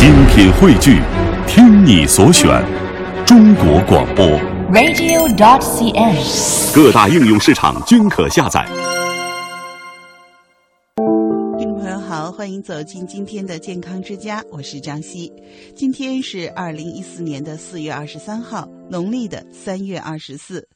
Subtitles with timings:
[0.00, 0.98] 精品汇聚，
[1.46, 2.48] 听你所选，
[3.26, 4.24] 中国广播。
[4.72, 6.74] radio.dot.cn，。
[6.74, 8.64] 各大应用市场均可下载。
[11.58, 15.30] 听众朋友好，欢迎走进今天的健康之家，我是张希。
[15.76, 20.66] 今天是二零一四年的四月二十三号，农历的三月二十四。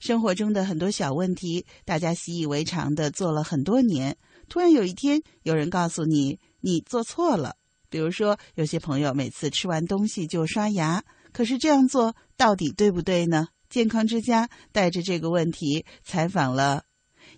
[0.00, 4.16] 生活中的很多小问题，大家习以为常的做了很多年，
[4.48, 7.54] 突然有一天有人告诉你你做错了。
[7.92, 13.48] 比如说，有些朋友每次吃完东西就刷牙，可是这样做到底对不对呢？
[13.68, 16.84] 健康之家带着这个问题采访了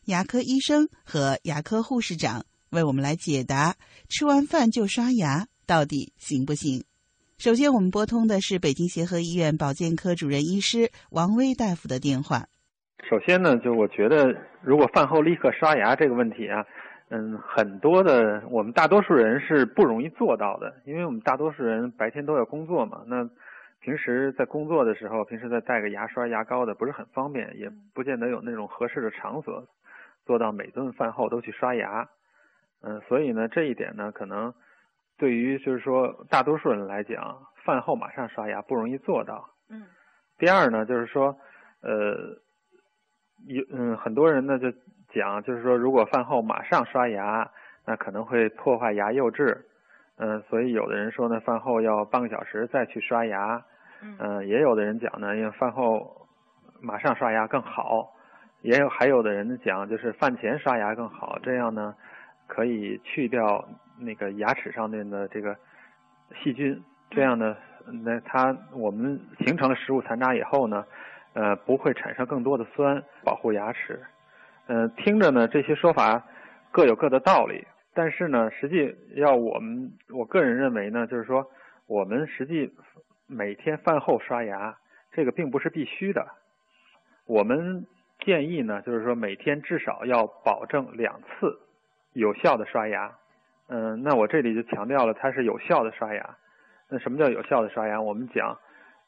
[0.05, 3.75] 牙科医生和牙科护士长，为我们来解答：
[4.09, 6.84] 吃完饭就刷牙到底行不行？
[7.36, 12.47] 首先，我们拨通的是北京协和医院保健科主任医师王威大夫的电话。
[13.11, 16.62] 首先呢，就我觉得，如果饭后立刻刷牙这个问题啊，
[17.16, 23.05] 嗯，很多的我们大多数人是不容易做到的，因为我们大多数人白天都要工作嘛。
[23.06, 23.30] 那
[23.78, 29.64] 平时在工作的时候，平时再带个牙刷、牙膏的不是很方便，也不见得有那种合适的场所
[30.27, 32.08] 做到每顿饭后都去刷牙。
[32.83, 34.52] 嗯，所以呢，这一点呢，可能
[35.17, 39.48] 对于就是说大多数人来讲，饭后马上刷牙不容易做到。
[39.70, 39.86] 嗯。
[40.36, 41.39] 第二呢，就是说，
[41.80, 42.42] 呃。
[43.46, 44.72] 有嗯，很多人呢就
[45.15, 47.48] 讲，就是说，如果饭后马上刷牙，
[47.87, 49.65] 那可能会破坏牙釉质。
[50.17, 53.62] 嗯，所以有的人说呢，饭后要半个小时再去刷牙。
[54.19, 56.27] 嗯，也有的人讲呢，因为饭后
[56.81, 58.12] 马上刷牙更好。
[58.62, 61.95] 也有还有的人讲，就是饭前刷牙更好，这样呢
[62.47, 63.65] 可以去掉
[63.98, 65.57] 那个牙齿上面的这个
[66.42, 66.83] 细菌。
[67.11, 67.57] 这样呢，
[68.05, 70.85] 那它我们形成了食物残渣以后呢。
[71.37, 74.01] 呃，不会产生更多的酸，保护牙齿。
[74.67, 76.23] 嗯、听着呢，这些说法
[76.70, 81.47] 各有各的道理，但是呢，实际要我们，我个人认为呢，就是说，
[81.87, 82.73] 我们实际
[83.27, 84.77] 每天饭后刷牙，
[85.12, 86.27] 这个并不是必须的。
[87.27, 87.87] 我们
[88.20, 91.58] 建议呢，就是说每天至少要保证两次
[92.13, 93.13] 有效的刷牙。
[93.69, 96.36] 嗯、那我这里就强调了，它是有效的刷牙。
[96.89, 98.01] 那什么叫有效的刷牙？
[98.01, 98.58] 我们讲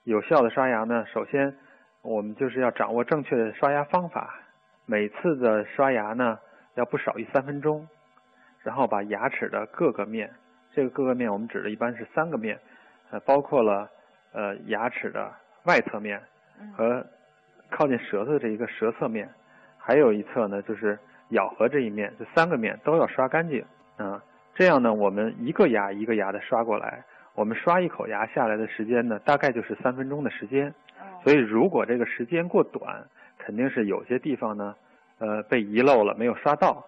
[0.05, 1.57] 有效的刷牙呢，首先。
[2.03, 4.39] 我们就是要掌握正确的刷牙方法，
[4.87, 6.39] 每次的刷牙呢
[6.75, 7.87] 要不少于三分钟，
[8.63, 10.33] 然后把牙齿的各个面，
[10.73, 12.59] 这个各个面我们指的一般是三个面，
[13.11, 13.91] 呃，包括了
[14.33, 15.33] 呃牙齿的
[15.65, 16.23] 外侧面
[16.77, 17.05] 和
[17.71, 19.29] 靠近舌头的这一个舌侧面，
[19.77, 20.99] 还有一侧呢就是
[21.31, 23.61] 咬合这一面，这三个面都要刷干净
[23.97, 24.23] 啊、呃。
[24.55, 27.05] 这样呢，我们一个牙一个牙的刷过来，
[27.35, 30.73] 我们刷一口牙下来的时间呢，大概就是三分钟的时间。
[31.23, 33.05] 所以，如果这个时间过短，
[33.47, 34.75] 肯定是有些地方呢，
[35.21, 36.85] 呃，被遗漏了，没有刷到。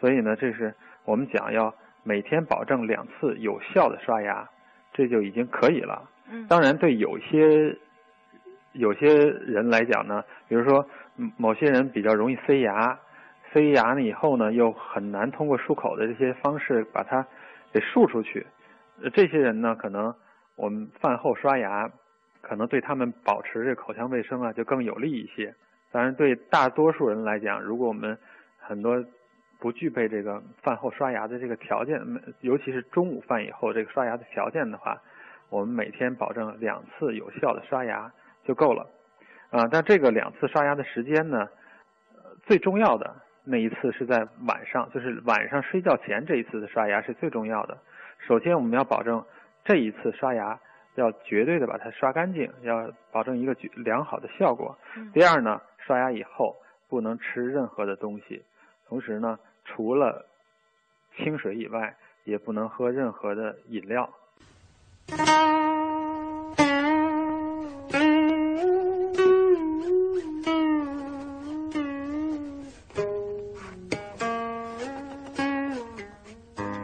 [0.00, 1.72] 所以呢，这是我们讲要
[2.02, 4.50] 每天保证两次有效的刷牙，
[4.92, 6.10] 这就已经可以了。
[6.28, 6.44] 嗯。
[6.48, 7.76] 当然，对有些
[8.72, 10.84] 有些人来讲呢，比如说
[11.36, 12.98] 某些人比较容易塞牙，
[13.52, 17.24] 塞牙呢以后呢，又很难通过漱口的这些方式把它
[17.72, 18.44] 给漱出去。
[19.14, 20.12] 这些人呢，可能
[20.56, 21.88] 我们饭后刷牙。
[22.40, 25.54] 可能对他们保持这口腔卫生啊，就更有利一些。
[25.92, 28.16] 当然，对大多数人来讲，如果我们
[28.58, 29.04] 很多
[29.58, 32.00] 不具备这个饭后刷牙的这个条件，
[32.40, 35.00] 尤其是中午饭以后这个刷牙的条件的话，
[35.48, 38.12] 我们每天保证两次有效的刷牙
[38.44, 38.86] 就够了。
[39.50, 41.48] 啊，但这个两次刷牙的时间呢，
[42.44, 43.14] 最重要的
[43.44, 47.76] 那一次是在晚上，就是晚上睡觉前这一次的刷牙是最重要的。
[48.26, 49.24] 首先，我们要保证
[49.64, 50.58] 这一次刷牙。
[50.96, 54.76] 要绝对的把它刷干净，要保证一个良好的效果。
[55.14, 56.56] 第二呢，刷牙以后
[56.88, 58.42] 不能吃任何的东西，
[58.88, 60.26] 同时呢，除了
[61.16, 64.08] 清水以外，也不能喝任何的饮料。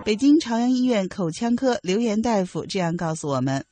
[0.05, 3.65] 北京朝阳医院口腔科刘岩大夫这样告诉我们。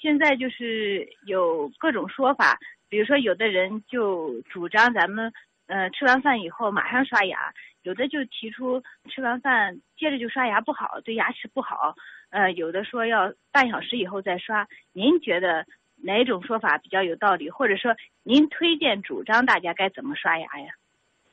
[0.00, 2.58] 现在就是有各种说法，
[2.88, 5.32] 比如说有的人就主张咱们
[5.66, 7.52] 呃吃完饭以后马上刷牙，
[7.82, 11.96] 有的就提出吃完饭接着就刷牙不好，对牙齿不好。
[12.30, 14.68] 呃，有的说要半小时以后再刷。
[14.92, 15.66] 您觉得
[15.96, 17.50] 哪种说法比较有道理？
[17.50, 20.72] 或者说您推荐主张大家该怎么刷牙呀？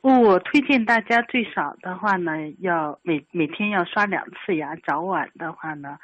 [0.02, 5.98] 我推荐大家最少的话呢，要每每天要刷两次牙，早晚的话呢。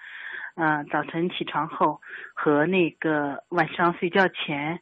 [0.55, 2.01] 嗯、呃，早晨起床后
[2.33, 4.79] 和那个晚上睡觉前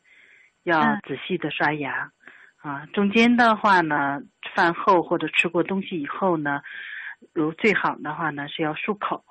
[0.64, 2.12] 要仔细的刷牙，
[2.58, 4.22] 啊，中间的话呢，
[4.56, 6.62] 饭后或者吃过东西以后呢，
[7.34, 9.24] 如最好的话呢是要漱口，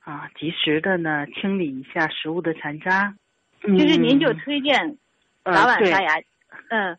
[0.00, 3.14] 啊，及时的呢清理一下食物的残渣。
[3.62, 4.96] 就是您就嗯推荐
[5.44, 6.14] 呃早晚刷牙，
[6.70, 6.96] 嗯，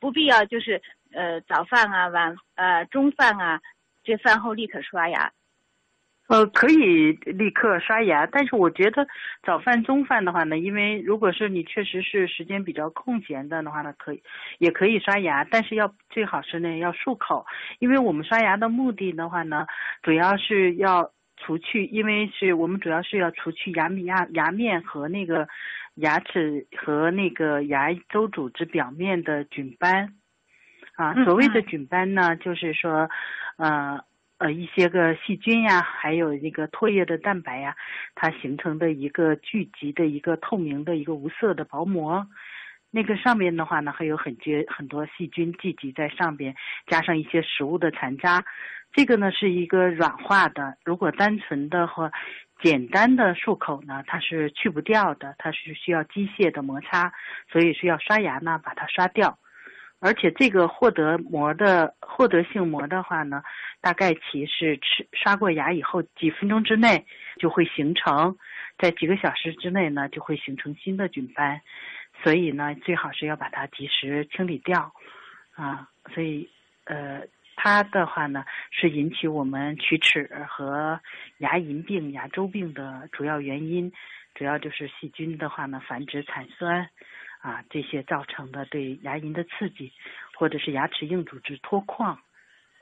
[0.00, 0.80] 不必要就是
[1.12, 3.60] 呃早饭啊晚呃中饭啊，
[4.02, 5.30] 这饭后立刻刷牙。
[6.26, 9.06] 呃，可以立刻刷牙，但是我觉得
[9.42, 14.22] 早饭、中饭的话呢，因为如果是你确实是时间比较空闲的的话呢，可以
[14.58, 17.44] 也可以刷牙，但是要最好是呢要漱口，
[17.78, 19.66] 因为我们刷牙的目的的话呢，
[20.02, 25.46] 主要是要除去，因为是我们主要是要除去牙面牙牙面和那个
[25.96, 30.14] 牙齿和那个牙周组织表面的菌斑。
[30.96, 33.10] 啊，嗯所谓的嗯菌斑呢，就是说，
[33.58, 34.00] 呃
[34.38, 37.76] 呃一些个细菌呀，还有那个唾液的蛋白呀，
[38.14, 42.26] 它形成的一个聚集的一个透明的一个无色的薄膜。
[42.90, 46.54] 那个上面的话呢，还有很结很多细菌聚集在上边，
[46.86, 48.44] 加上一些食物的残渣。
[48.92, 52.12] 这个呢是一个软化的，如果单纯的或
[52.62, 57.12] 简单的漱口呢，它是去不掉的，它是需要机械的摩擦，
[57.50, 59.36] 所以是要刷牙呢把它刷掉。
[60.04, 63.42] 而且这个获得膜的获得性膜的话呢，
[63.80, 67.06] 大概其是吃刷过牙以后几分钟之内
[67.38, 68.36] 就会形成，
[68.76, 71.62] 在几个小时之内呢就会形成新的菌斑，
[72.22, 74.92] 所以呢最好是要把它及时清理掉，
[75.54, 76.50] 啊，所以
[76.84, 77.22] 呃
[77.56, 81.00] 它的话呢是引起我们龋齿和
[81.38, 83.90] 牙龈病、牙周病的主要原因，
[84.34, 86.90] 主要就是细菌的话呢繁殖产酸。
[87.44, 89.92] 啊，这些造成的对牙龈的刺激，
[90.34, 92.18] 或者是牙齿硬组织脱矿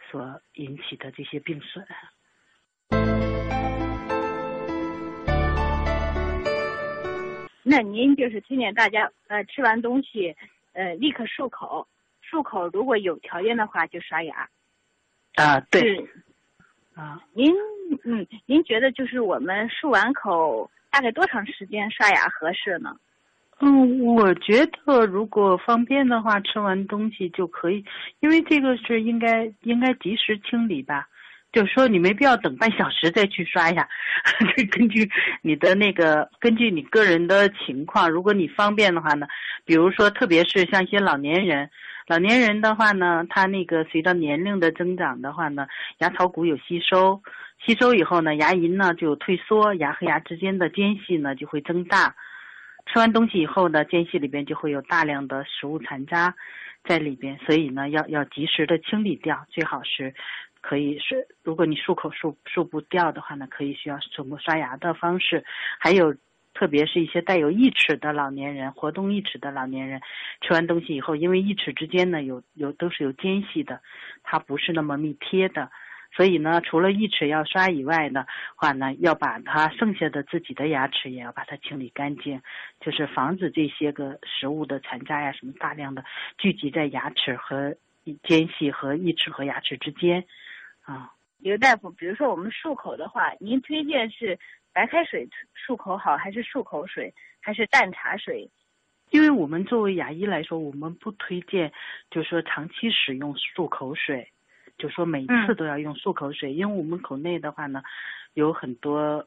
[0.09, 1.85] 所引起的这些病损。
[7.65, 10.37] 那您就是推荐大家呃吃完东西
[10.75, 11.89] 呃立刻漱口，
[12.25, 14.49] 漱口如果有条件的话就刷牙。
[15.35, 16.09] 啊，对，
[16.95, 17.53] 啊，您
[18.05, 22.97] 嗯，您觉得就是我们漱完口大概多长时间刷牙合适呢？
[23.61, 27.85] 嗯，我觉得如果方便的话，吃完东西就可以，
[28.21, 31.07] 因为这个是应该应该及时清理吧。
[31.53, 33.87] 就是说，你没必要等半小时再去刷牙，
[34.57, 35.09] 这根据
[35.43, 39.27] 你的那个，根据你个人的情况，如果你方便的话呢，
[39.67, 41.69] 比如说，特别是像一些老年人，
[42.09, 45.67] 老年人的话呢，他那个随着年龄的增长的话呢，
[45.99, 47.21] 牙槽骨有吸收，
[47.65, 52.15] 吸收以后呢，牙龈呢就退缩，牙和牙之间的间隙呢就会增大。
[52.87, 56.35] 吃完东西以后呢，间隙里边就会有大量的食物残渣
[56.85, 60.15] 在里边，所以呢，要要及时的清理掉，最好是
[60.61, 65.45] 可以是，如果你漱口漱漱不掉的话呢，可以需要通过刷牙的方式，
[65.79, 66.15] 还有
[66.55, 70.01] 特别是一些带有义齿的老年人，活动义齿的老年人，
[70.41, 73.81] 吃完东西以后，因为义齿之间呢有有都是有间隙的，
[74.23, 75.71] 它不是那么密贴的。
[76.15, 82.43] 所以呢，除了义齿要刷以外呢，话呢，要把它剩下的自己的牙齿也要把它清理干净，
[82.81, 86.05] 就是防止这些个食物的残渣呀什么大量的
[86.37, 87.75] 聚集在牙齿和
[88.23, 90.25] 间隙和义齿和牙齿之间，
[90.83, 91.13] 啊。
[91.39, 94.39] 刘大夫，比如说我们漱口的话，您推荐是
[94.73, 95.29] 白开水
[95.67, 98.49] 漱口好，还是漱口水，还是淡茶水？
[99.11, 101.73] 因为我们作为牙医来说，我们不推荐，
[102.13, 104.31] 就是说长期使用漱口水。
[104.79, 107.83] 就说每次都要用漱口水，嗯、因为我们口内的话呢，
[108.35, 109.27] 有很多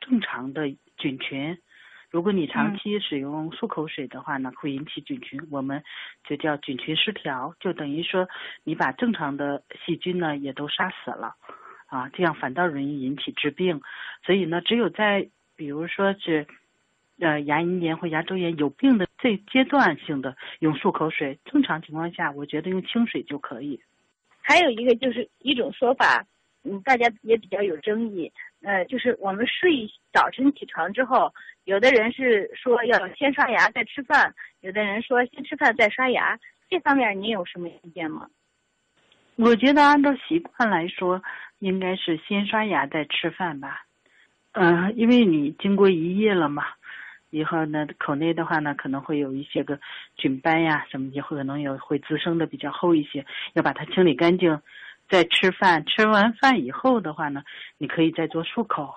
[0.00, 1.58] 正常的菌群。
[2.10, 5.82] 如果你长期使用漱口水的话呢，嗯、会引起菌群，我们
[6.24, 8.28] 就叫菌群失调，就等于说
[8.64, 11.36] 你把正常的细菌呢也都杀死了，
[11.86, 13.80] 啊，这样反倒容易引起致病。
[14.26, 16.48] 所以呢，只有在比如说是
[17.20, 23.80] 呃牙龈炎或牙周炎有病的这阶段性的用漱口水，正常情况下，我觉得用清水就可以。
[24.50, 26.26] 还有一个就是一种说法，
[26.64, 36.36] 嗯，大家也比较有争议，呃，就是我们睡早晨起床之后，有的人是说要先刷牙再吃饭，有的人说先吃饭再刷牙，
[36.68, 38.26] 这方面您有什么意见吗？
[39.36, 41.22] 我觉得按照习惯来说，
[41.60, 43.86] 应该是先刷牙再吃饭吧，
[44.50, 46.64] 嗯、因为你经过一夜了嘛。
[47.30, 49.78] 以后呢，口内的话呢，可能会有一些个
[50.16, 54.60] 菌斑呀，什么也会可能有会滋生的比较厚一些，要把它清理干净。
[55.08, 57.42] 再吃饭，吃完饭以后的话呢，
[57.78, 58.94] 你可以再做漱口。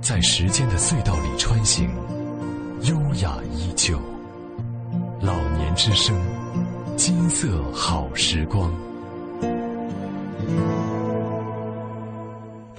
[0.00, 1.88] 在时间的隧道里穿行，
[2.88, 3.98] 优雅依旧。
[5.20, 6.16] 老年之声，
[6.96, 8.91] 金色好时光。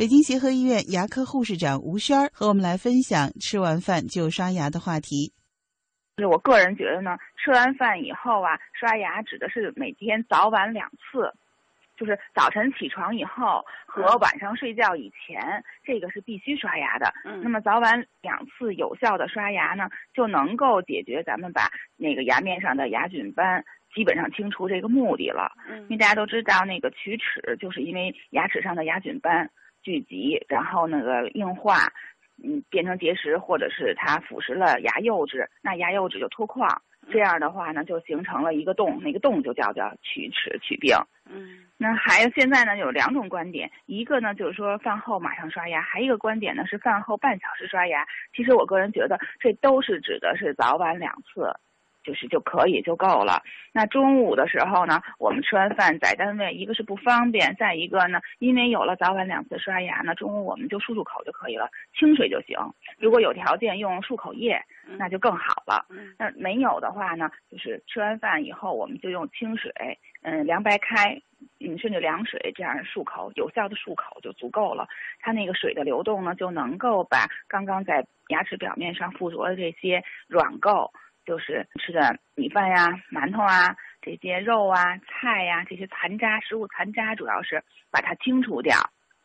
[0.04, 5.32] 北京协和医院牙科护士长吴轩儿和我们来分享吃完饭就刷牙的话题。
[6.18, 11.32] 就是我个人觉得呢，吃完饭以后啊，刷牙指的是每天早晚两次，
[11.96, 17.06] 就是早晨起床以后和晚上睡觉以前，这个是必须刷牙的。
[17.24, 23.64] 嗯那么早晚两次有效的刷牙呢，就能够解决咱们把那个牙面上的牙菌斑
[23.96, 25.50] 基本上清除这个目的了。
[25.70, 29.50] 因为嗯大家都知道，那个龋齿就是因为牙齿上的牙菌斑
[29.84, 31.92] 聚集，然后那个硬化，
[32.44, 40.96] 嗯，变成结石，或者是它腐蚀了牙釉质，那牙釉质就脱矿，这样的话呢，就形成了一个洞，那个洞就叫叫龋齿龋病。
[41.30, 48.06] 嗯那还有现在呢有两种观点，一个呢就是说饭后马上刷牙，还有一个观点呢是饭后半小时刷牙。
[48.34, 51.52] 其实我个人觉得这都是指的是早晚两次，
[52.04, 53.42] 就是就可以就够了。
[53.72, 62.58] 那中午的时候呢，我们吃完饭在单位，一个是不方便，再一个呢，因为有了早晚两次刷牙呢，中午我们就漱漱口就可以了，清水就行。
[63.00, 64.62] 如果有条件用漱口液，
[64.98, 65.86] 那就更好了。
[65.90, 69.72] 嗯那没有的话呢，就是吃完饭以后，我们就用清水，
[70.22, 71.20] 嗯，凉白开，
[71.60, 74.88] 嗯，甚至凉水这样漱口，有效的漱口就足够了。
[75.20, 80.92] 它那个水的流动呢，就能够把刚刚在牙齿表面上附着的这些软垢，
[81.25, 88.77] 就是吃的米饭呀、馒头啊、这些肉啊、菜呀、这些残渣、食物残渣，主要是把它清除掉。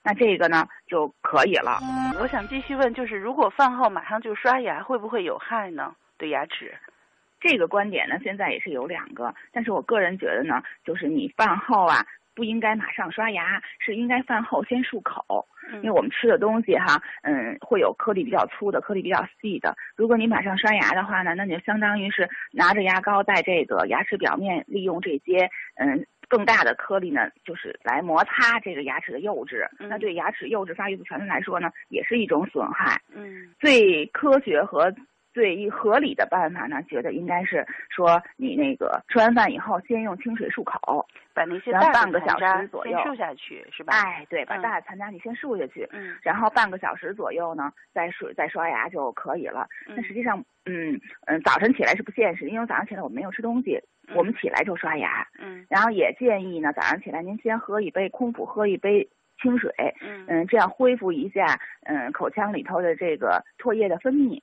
[0.02, 1.81] 那这个呢就可以了。
[2.21, 5.95] 我想继续问，就是如果饭后马上就刷牙，会不会有害呢？
[6.17, 6.75] 对牙齿？
[7.40, 12.05] 这个观点呢，现在也是有两个，但是我个人觉得呢，就是你饭后啊，
[12.38, 15.45] 不应该马上刷牙，是应该饭后先漱口，
[15.83, 19.75] 因为我们吃的东西哈，嗯，会有颗粒比较粗的，颗粒比较细的。
[19.97, 29.68] 如果你马上刷牙的话呢，那你就相当于是拿着牙膏在这个牙齿表面，利用这些嗯更大的颗粒呢，就是来摩擦这个牙齿的釉质。
[29.80, 33.02] 嗯那对牙齿釉质发育不全的来说呢，也是一种损害。
[33.12, 34.95] 嗯最科学和
[35.38, 43.92] 最合理的办法呢，觉得应该是说你那个吃完饭以后，先用清水漱口，把那些大半个小的残渣时左右先漱下去，是吧？
[43.95, 49.68] 哎，对，把嗯大的残渣你先漱下去，嗯然后半个小时左右呢，再水再刷牙就可以了。
[49.87, 53.80] 那实际上，嗯嗯，早晨起来是不现实，因为早上起来我没有吃东西，
[54.16, 59.09] 我们起来就刷牙，嗯然后也建议呢，早上起来您先喝一杯空腹喝一杯
[59.40, 64.40] 清水，嗯嗯，这样恢复一下嗯口腔里头的这个唾液的分泌，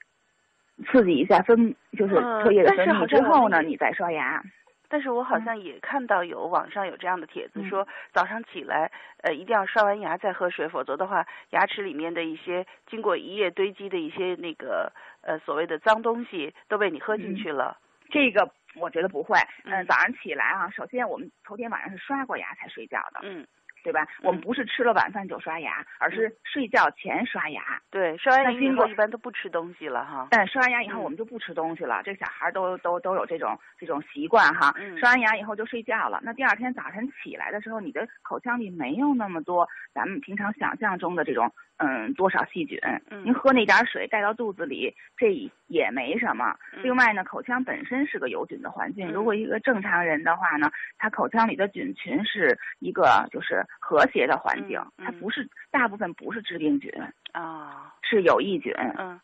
[0.88, 4.41] 刺激一下分就是嗯唾液的分泌之后呢，你再刷牙。
[4.88, 5.44] 但是我好嗯。
[5.46, 7.70] 像也看到有网上有这样的帖子，嗯。
[7.70, 8.91] 说早上起来，
[9.24, 17.36] 呃，一定要刷完牙再喝水，否则的话，牙齿里面的一些经过一夜堆积的一些那个呃所谓的脏东西都被你喝进嗯。
[17.36, 17.77] 去了。
[18.12, 19.74] 这个我觉得不会，嗯。
[19.74, 23.46] 嗯，早上起来啊，首先我们头天晚上是刷过牙才睡觉的，嗯，
[23.86, 24.08] 对吧？
[24.24, 27.62] 我们不是吃了晚饭就刷牙，而是睡觉前刷牙。
[27.92, 30.27] 对，刷完牙以后一般都不吃东西了哈。
[30.32, 32.01] 但刷完牙以后，嗯我们就不吃东西了。
[32.04, 34.74] 这小孩都都都有这种这种习惯哈。
[34.80, 36.20] 嗯刷完牙以后就睡觉了。
[36.24, 42.79] 那第二天早晨起来的时候，你的口腔里没有那么多咱们平常想象中的这种嗯多少细菌。
[43.10, 45.34] 嗯您喝那点水带到肚子里，这
[45.67, 46.55] 也没什么。
[46.74, 49.10] 嗯另外呢，口腔本身是个有菌的环境。
[49.10, 56.91] 嗯如果一个正常人的话呢，他口腔里的菌群是一个就是和谐的环境，它不是大部分不是致病菌，
[57.32, 58.74] 啊，是有益菌。
[58.98, 59.20] 嗯，